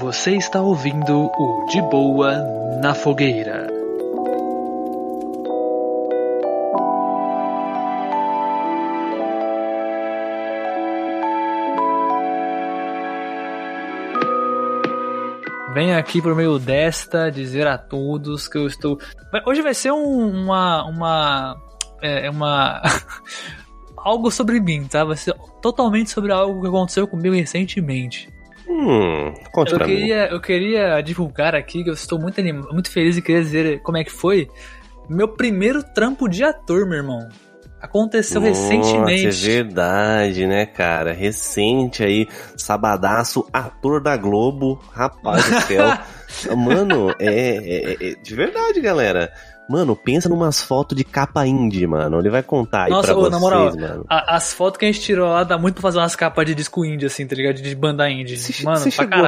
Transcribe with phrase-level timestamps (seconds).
[0.00, 2.36] Você está ouvindo o De Boa
[2.80, 3.66] na Fogueira.
[15.74, 18.98] Venho aqui por meio desta dizer a todos que eu estou.
[19.46, 20.84] Hoje vai ser um, uma.
[20.84, 21.56] uma.
[22.02, 22.82] É, uma.
[23.96, 25.04] algo sobre mim, tá?
[25.04, 28.37] Vai ser totalmente sobre algo que aconteceu comigo recentemente.
[28.78, 30.34] Hum, conte eu queria, mim.
[30.34, 32.52] eu queria divulgar aqui que eu estou muito, anim...
[32.52, 34.48] muito feliz e queria dizer como é que foi.
[35.08, 37.28] Meu primeiro trampo de ator, meu irmão.
[37.80, 39.26] Aconteceu Nossa, recentemente.
[39.26, 41.12] É verdade, né, cara?
[41.12, 45.86] Recente aí, sabadaço, ator da Globo, rapaz do céu.
[46.56, 49.32] mano, é, é, é, de verdade, galera.
[49.68, 52.18] Mano, pensa numas fotos de capa indie, mano.
[52.18, 54.04] Ele vai contar aí Nossa, pra ô, vocês, na moral, mano.
[54.08, 56.54] a- as fotos que a gente tirou lá dá muito pra fazer umas capas de
[56.54, 57.56] disco indie, assim, tá ligado?
[57.60, 58.36] De banda indie.
[58.38, 58.80] Você, Mano,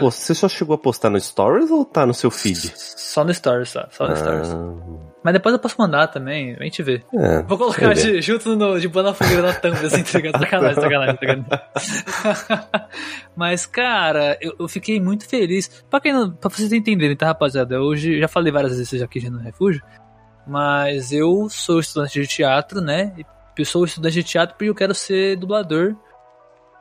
[0.00, 2.72] post- você só chegou a postar no Stories ou tá no seu feed?
[2.76, 3.86] Só no Stories, só.
[3.90, 4.48] Só no Stories.
[4.50, 7.02] Ah, Mas depois eu posso mandar também, a gente vê.
[7.14, 10.38] é, Vou colocar de, junto no, de banda fogueira na thumb, assim, tá ligado?
[10.40, 11.44] Sacanagem, sacanagem, sacanagem.
[13.36, 15.68] Mas, cara, eu, eu fiquei muito feliz.
[15.90, 17.80] Pra, quem não, pra vocês entenderem, tá, rapaziada?
[17.80, 19.82] Hoje, já falei várias vezes aqui já no Refúgio,
[20.46, 23.12] mas eu sou estudante de teatro, né?
[23.18, 23.24] E
[23.58, 25.94] Eu sou estudante de teatro porque eu quero ser dublador.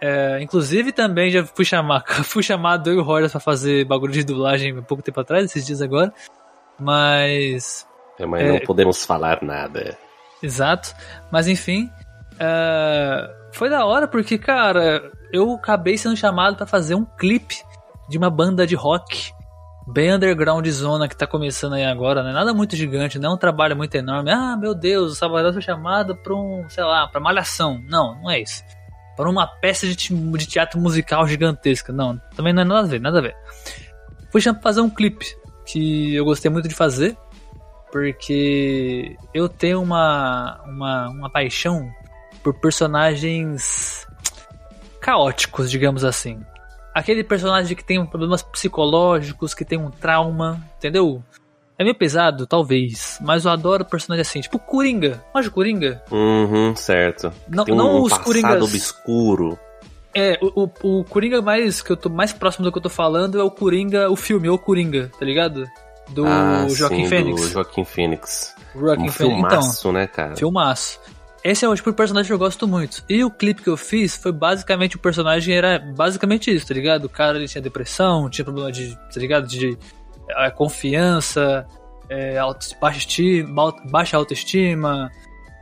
[0.00, 4.12] É, inclusive, também já fui chamar, fui chamado eu e o Hordas pra fazer bagulho
[4.12, 6.12] de dublagem há pouco tempo atrás, esses dias agora.
[6.78, 7.86] Mas
[8.18, 8.52] É, mas É.
[8.52, 9.96] não podemos falar nada.
[10.42, 10.94] Exato.
[11.30, 11.90] Mas enfim.
[12.38, 17.56] é, Foi da hora porque, cara, eu acabei sendo chamado pra fazer um clipe
[18.08, 19.32] de uma banda de rock.
[19.86, 22.32] Bem underground zona que tá começando aí agora, né?
[22.32, 24.30] Nada muito gigante, não é um trabalho muito enorme.
[24.30, 27.78] Ah, meu Deus, o Salvador foi chamado pra um, sei lá, pra malhação.
[27.86, 28.64] Não, não é isso.
[29.16, 31.92] Para uma peça de, de teatro musical gigantesca.
[31.92, 33.36] Não, também não é nada a ver, nada a ver.
[34.32, 35.26] Fui chamado pra fazer um clipe
[35.66, 37.16] que eu gostei muito de fazer
[37.94, 41.88] porque eu tenho uma, uma, uma paixão
[42.42, 44.04] por personagens
[45.00, 46.40] caóticos, digamos assim.
[46.94, 51.22] Aquele personagem que tem problemas psicológicos, que tem um trauma, entendeu?
[51.76, 55.24] É meio pesado, talvez, mas eu adoro personagem assim, tipo Coringa.
[55.34, 56.02] Manja o Coringa?
[56.10, 57.32] Uhum, certo.
[57.48, 58.62] Não, Tem não um os passado Coringas.
[58.62, 59.58] obscuro.
[60.14, 62.88] É, o, o, o Coringa mais que eu tô mais próximo do que eu tô
[62.88, 65.66] falando é o Coringa, o filme, o Coringa, tá ligado?
[66.10, 67.40] Do ah, Joaquim sim, Fênix.
[67.40, 68.54] Do Joaquim Fênix.
[68.76, 69.38] Joaquim um Fênix.
[69.38, 70.36] Então, filmaço, né, cara?
[70.36, 71.00] Filmaço.
[71.44, 73.04] Esse é o tipo de personagem que eu gosto muito.
[73.06, 77.04] E o clipe que eu fiz foi basicamente o personagem era basicamente isso, tá ligado?
[77.04, 79.46] O cara ele tinha depressão, tinha problema de, tá ligado?
[79.46, 79.76] De
[80.30, 81.66] eh, confiança,
[82.08, 85.10] eh, auto, baixa, estima, baixa autoestima.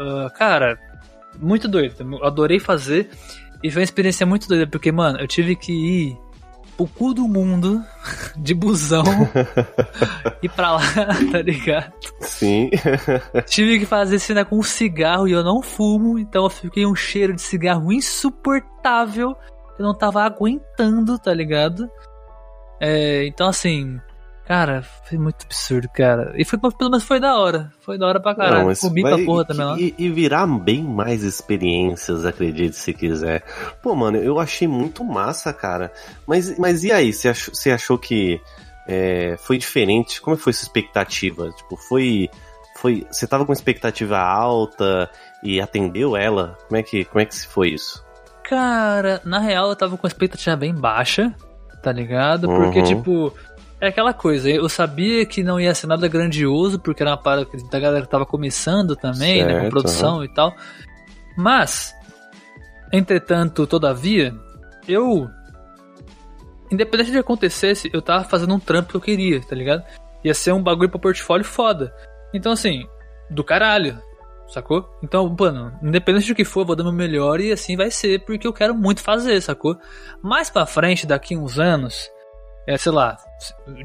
[0.00, 0.78] Ah, cara,
[1.38, 1.94] muito doido.
[2.00, 3.10] Eu adorei fazer.
[3.62, 6.18] E foi uma experiência muito doida, porque, mano, eu tive que ir
[6.76, 7.82] pro cu do mundo
[8.36, 9.04] de busão
[10.42, 10.82] e pra lá,
[11.32, 11.92] tá ligado?
[12.20, 12.70] Sim.
[13.46, 16.94] Tive que fazer cena com um cigarro e eu não fumo, então eu fiquei um
[16.94, 19.36] cheiro de cigarro insuportável.
[19.78, 21.90] Eu não tava aguentando, tá ligado?
[22.80, 23.98] É, então assim,
[24.46, 26.32] cara, foi muito absurdo, cara.
[26.36, 27.72] E foi, pelo menos foi da hora.
[27.80, 28.68] Foi da hora pra caralho.
[28.68, 29.78] Não, Comi vai- pra porra também lá.
[29.78, 33.42] e, e virar bem mais experiências, acredite se quiser.
[33.82, 35.92] Pô, mano, eu achei muito massa, cara.
[36.26, 37.12] Mas, mas e aí?
[37.12, 38.40] Você achou, você achou que
[38.88, 40.20] é, foi diferente?
[40.20, 41.50] Como foi sua expectativa?
[41.50, 42.28] Tipo, foi.
[42.80, 45.10] foi você tava com expectativa alta
[45.42, 46.56] e atendeu ela?
[46.68, 48.04] Como é que, como é que foi isso?
[48.48, 51.34] Cara, na real eu tava com expectativa bem baixa,
[51.82, 52.46] tá ligado?
[52.46, 52.84] Porque, Uhum.
[52.84, 53.32] tipo,
[53.80, 57.46] é aquela coisa, eu sabia que não ia ser nada grandioso, porque era uma parada
[57.70, 60.54] da galera que tava começando também, né, com Certo, produção e tal.
[61.36, 61.94] Mas,
[62.92, 64.34] entretanto, todavia,
[64.88, 65.28] eu.
[66.70, 69.84] Independente de acontecesse, eu tava fazendo um trampo que eu queria, tá ligado?
[70.24, 71.94] Ia ser um bagulho pro portfólio foda.
[72.34, 72.88] Então, assim,
[73.30, 74.00] do caralho,
[74.48, 74.88] sacou?
[75.02, 78.24] Então, mano, independente do que for, eu vou dar meu melhor e assim vai ser,
[78.24, 79.76] porque eu quero muito fazer, sacou?
[80.22, 82.10] Mais pra frente, daqui uns anos,
[82.66, 83.16] é, sei lá,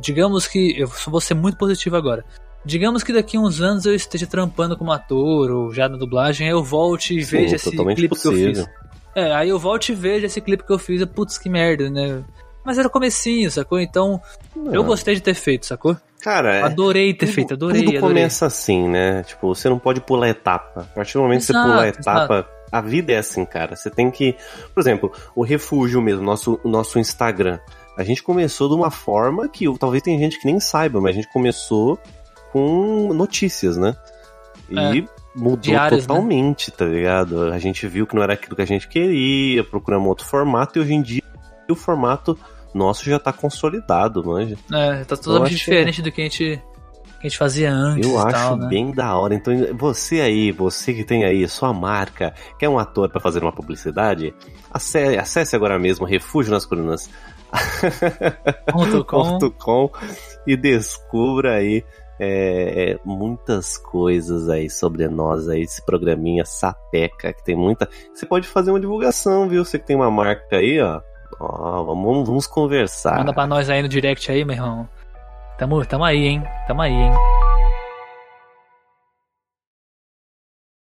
[0.00, 2.24] digamos que, eu só vou ser muito positivo agora.
[2.64, 6.52] Digamos que daqui uns anos eu esteja trampando como ator ou já na dublagem, aí
[6.52, 8.64] eu volte e Sim, veja esse clipe que eu possível.
[8.66, 8.70] fiz.
[9.14, 12.22] É, aí eu volto e vejo esse clipe que eu fiz, putz, que merda, né?
[12.64, 13.80] Mas era o comecinho, sacou?
[13.80, 14.20] Então,
[14.54, 14.84] eu Não.
[14.84, 15.96] gostei de ter feito, sacou?
[16.22, 18.14] Cara, é, Adorei ter tudo, feito, adorei, tudo adorei.
[18.14, 19.22] começa assim, né?
[19.22, 20.82] Tipo, você não pode pular etapa.
[20.82, 23.74] A partir do momento que você Exato, pula a etapa, a vida é assim, cara.
[23.74, 24.36] Você tem que.
[24.74, 27.58] Por exemplo, o refúgio mesmo, nosso, nosso Instagram.
[28.00, 31.20] A gente começou de uma forma que talvez tem gente que nem saiba, mas a
[31.20, 31.98] gente começou
[32.52, 33.94] com notícias, né?
[34.70, 35.04] E É.
[35.34, 35.90] mudou né?
[35.90, 37.52] totalmente, tá ligado?
[37.52, 40.82] A gente viu que não era aquilo que a gente queria, procuramos outro formato e
[40.82, 41.22] hoje em dia
[41.68, 42.36] o formato
[42.74, 44.56] nosso já tá consolidado, manja.
[44.72, 46.62] É, tá totalmente diferente do que a gente
[47.20, 48.08] que a gente fazia antes.
[48.08, 48.66] Eu acho tal, né?
[48.68, 49.34] bem da hora.
[49.34, 53.52] Então, você aí, você que tem aí sua marca, quer um ator para fazer uma
[53.52, 54.34] publicidade,
[54.72, 57.10] acesse, acesse agora mesmo Refúgio nas Colunas.
[59.58, 59.90] Com
[60.46, 61.84] e descubra aí
[62.22, 67.88] é, é, muitas coisas aí sobre nós aí, esse programinha sapeca, que tem muita.
[68.12, 69.64] Você pode fazer uma divulgação, viu?
[69.64, 71.00] Você que tem uma marca aí, ó.
[71.40, 73.16] Ó, vamos, vamos conversar.
[73.16, 74.86] Manda pra nós aí no direct aí, meu irmão.
[75.56, 76.44] Tamo, tamo aí, hein?
[76.66, 77.39] Tamo aí, hein?